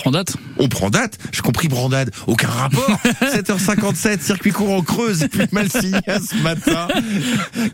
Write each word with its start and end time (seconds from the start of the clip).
Prends 0.00 0.12
date. 0.12 0.36
On 0.58 0.68
prend 0.68 0.90
date. 0.90 1.18
J'ai 1.32 1.42
compris 1.42 1.66
brandade. 1.66 2.12
Aucun 2.28 2.46
rapport. 2.46 2.88
7h57, 3.20 4.20
circuit 4.20 4.52
court 4.52 4.70
en 4.70 4.80
Creuse, 4.80 5.26
puis 5.28 5.40
Malsigna 5.50 6.00
ce 6.06 6.40
matin. 6.40 6.86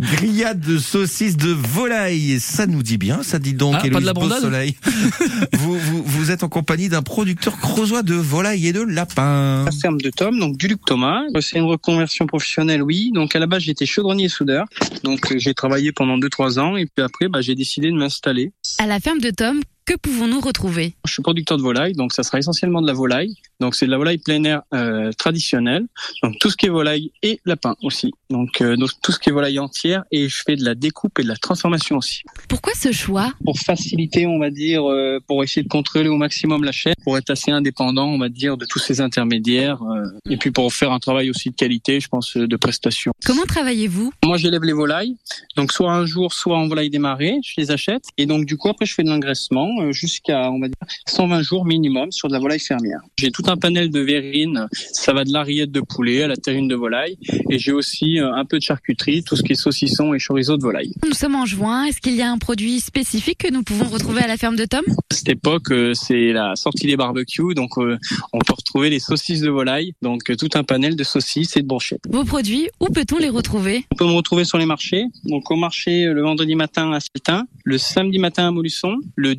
Grillade 0.01 0.59
de 0.59 0.79
saucisses 0.79 1.37
de 1.37 1.51
volaille. 1.51 2.41
Ça 2.41 2.67
nous 2.67 2.83
dit 2.83 2.97
bien, 2.97 3.23
ça 3.23 3.39
dit 3.39 3.53
donc. 3.53 3.75
Ah, 3.79 3.91
pas 3.91 4.01
de 4.01 4.07
la 4.07 4.15
brandade? 4.15 4.39
Beausoleil. 4.41 4.75
vous, 5.53 5.79
vous, 5.79 6.03
vous 6.03 6.31
êtes 6.31 6.43
en 6.45 6.49
compagnie 6.49 6.89
d'un 6.89 7.03
producteur 7.03 7.59
creusois 7.59 8.03
de 8.03 8.15
volaille 8.15 8.69
et 8.69 8.73
de 8.73 8.81
lapin. 8.81 9.67
La 9.67 9.71
ferme 9.71 10.01
de 10.01 10.09
Tom, 10.09 10.39
donc 10.39 10.57
du 10.57 10.67
Luc 10.67 10.81
Thomas. 10.87 11.25
C'est 11.43 11.59
une 11.59 11.67
reconversion 11.67 12.27
professionnelle, 12.27 12.83
oui. 12.83 13.11
Donc 13.13 13.37
à 13.37 13.39
la 13.39 13.47
base, 13.47 13.65
j'étais 13.65 13.85
chaudronnier 13.85 14.31
soudeur. 14.31 14.65
Donc 15.03 15.31
euh, 15.31 15.35
j'ai 15.39 15.53
travaillé 15.53 15.93
pendant 15.93 16.17
2-3 16.17 16.59
ans 16.59 16.77
et 16.79 16.87
puis 16.87 17.05
après, 17.05 17.29
bah, 17.29 17.43
j'ai 17.43 17.55
décidé 17.55 17.91
de 17.91 17.97
m'installer. 17.97 18.53
À 18.79 18.87
la 18.87 18.99
ferme 18.99 19.21
de 19.21 19.29
Tom, 19.29 19.61
que 19.87 19.95
pouvons-nous 19.97 20.41
retrouver? 20.41 20.95
Je 21.05 21.13
suis 21.13 21.23
producteur 21.23 21.59
de 21.59 21.63
volaille, 21.63 21.93
donc 21.93 22.13
ça 22.13 22.23
sera 22.23 22.39
essentiellement 22.39 22.81
de 22.81 22.87
la 22.87 22.93
volaille. 22.93 23.35
Donc 23.61 23.75
c'est 23.75 23.87
de 23.87 23.91
la 23.91 23.99
volaille 23.99 24.19
plein 24.19 24.43
air 24.45 24.63
euh, 24.73 25.13
traditionnelle. 25.13 25.87
Donc 26.23 26.39
tout 26.41 26.51
ce 26.51 26.57
qui 26.57 26.67
est 26.67 26.71
volaille 26.71 27.13
et 27.23 27.41
lapin 27.45 27.77
aussi. 27.83 28.13
Donc, 28.31 28.61
euh, 28.61 28.77
donc 28.77 28.91
tout 29.03 29.13
ce 29.13 29.19
qui 29.19 29.29
est 29.29 29.33
volaille 29.33 29.59
entière 29.59 30.05
et 30.11 30.29
je 30.29 30.43
fais 30.45 30.57
de 30.57 30.65
la 30.65 30.75
découpe 30.75 31.19
et 31.19 31.23
de 31.23 31.29
la 31.29 31.37
transformation 31.37 31.97
aussi. 31.99 32.23
Pourquoi 32.49 32.73
ce 32.75 32.93
choix? 32.93 33.33
Pour 33.45 33.59
faciliter, 33.59 34.27
on 34.27 34.39
va 34.39 34.51
dire, 34.51 34.91
euh, 34.91 35.21
pour 35.27 35.45
essayer 35.45 35.63
de 35.63 35.69
contrôler 35.69 36.09
au 36.09 36.17
maximum 36.17 36.65
la 36.65 36.73
chaîne, 36.73 36.95
pour 37.05 37.19
être 37.19 37.31
assez 37.31 37.51
indépendant, 37.51 38.09
on 38.09 38.19
va 38.19 38.29
dire, 38.29 38.57
de 38.57 38.65
tous 38.65 38.79
ces 38.79 39.01
intermédiaires. 39.01 39.81
et 40.29 40.37
puis 40.37 40.51
pour 40.51 40.73
faire 40.73 40.93
un 40.93 40.99
travail 40.99 41.31
aussi 41.31 41.51
de 41.51 41.55
qualité, 41.55 42.01
je 42.01 42.09
pense, 42.09 42.37
de 42.37 42.57
prestation. 42.57 43.13
Comment 43.25 43.45
travaillez-vous? 43.45 44.13
Moi, 44.25 44.37
j'élève 44.39 44.63
les 44.63 44.73
volailles. 44.73 45.17
Donc, 45.57 45.73
soit 45.73 45.93
un 45.93 46.07
jour, 46.07 46.33
soit 46.33 46.57
en 46.57 46.67
volaille 46.69 46.91
démarrée, 46.91 47.37
je 47.45 47.55
les 47.59 47.71
achète. 47.71 48.05
Et 48.17 48.27
donc, 48.27 48.47
du 48.47 48.57
coup, 48.57 48.69
après, 48.69 48.87
je 48.87 48.95
fais 48.95 49.03
de 49.03 49.11
l'engraissement 49.11 49.74
euh, 49.83 49.93
jusqu'à, 49.93 50.51
on 50.51 50.61
va 50.61 50.69
dire, 50.69 50.77
120 51.07 51.43
jours 51.43 51.65
minimum 51.65 52.13
sur 52.13 52.29
de 52.29 52.35
la 52.35 52.39
volaille 52.39 52.61
fermière. 52.61 53.01
J'ai 53.19 53.31
tout 53.31 53.45
un 53.47 53.57
panel 53.57 53.91
de 53.91 54.01
verrines. 54.01 54.67
Ça 54.73 55.13
va 55.13 55.25
de 55.25 55.33
la 55.33 55.43
rillette 55.43 55.71
de 55.71 55.81
poulet 55.81 56.23
à 56.23 56.29
la 56.29 56.37
terrine 56.37 56.69
de 56.69 56.75
volaille. 56.75 57.19
Et 57.51 57.59
j'ai 57.59 57.73
aussi 57.73 58.21
euh, 58.21 58.33
un 58.35 58.45
peu 58.45 58.59
de 58.59 58.63
charcuterie, 58.63 59.23
tout 59.23 59.37
ce 59.37 59.43
qui 59.43 59.53
est 59.53 59.57
saucisson 59.57 60.15
et 60.15 60.19
chorizo 60.19 60.57
de 60.57 60.63
volaille. 60.63 60.93
Nous 61.07 61.15
sommes 61.15 61.35
en 61.35 61.47
juin. 61.47 61.85
Est-ce 61.85 62.01
qu'il 62.01 62.15
y 62.15 62.23
a 62.23 62.31
un 62.31 62.39
produit 62.39 62.81
spécifique 62.81 63.39
que 63.39 63.53
nous 63.53 63.63
pouvons 63.63 63.87
retrouver 63.87 64.23
à 64.23 64.27
la 64.27 64.37
ferme 64.37 64.57
de 64.57 64.65
Tom? 64.65 64.83
À 64.89 65.15
cette 65.15 65.29
époque, 65.29 65.71
euh, 65.71 65.95
c'est 65.95 66.33
la 66.33 66.57
sortie 66.57 66.87
des 66.87 66.97
barbecues. 66.97 67.55
Donc, 67.55 67.77
on 67.77 68.39
peut 68.39 68.55
retrouver 68.57 68.91
les 68.91 69.01
saucisses 69.01 69.41
de 69.41 69.51
volaille. 69.51 69.93
Donc, 70.03 70.25
tout 70.37 70.49
un 70.55 70.65
panel 70.65 70.97
de 70.97 71.05
saucisses 71.05 71.57
et 71.57 71.63
de 71.63 71.67
brochettes. 71.67 72.05
Vos 72.09 72.25
produits, 72.25 72.69
où 72.81 72.87
peut-on 72.87 73.19
les 73.19 73.29
retrouver? 73.29 73.85
On 73.93 73.97
peut 73.97 74.07
me 74.07 74.13
retrouver 74.13 74.45
sur 74.45 74.59
les 74.59 74.67
marchés. 74.67 75.05
Donc 75.25 75.51
au 75.51 75.57
marché 75.57 76.05
le 76.07 76.23
vendredi 76.23 76.55
matin 76.55 76.93
à 76.93 77.01
Celtin, 77.01 77.47
le 77.65 77.79
samedi 77.79 78.19
matin 78.19 78.49
à 78.49 78.51
Molusson, 78.51 78.97
le 79.17 79.35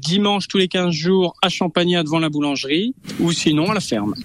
tous 0.48 0.58
les 0.58 0.68
15 0.68 0.92
jours 0.92 1.36
à 1.44 1.50
Champagnat 1.50 2.04
devant 2.04 2.18
la 2.18 2.30
boulangerie 2.30 2.96
ou 3.20 3.32
sinon 3.32 3.70
à 3.70 3.76
la 3.76 3.80
ferme. 3.80 4.16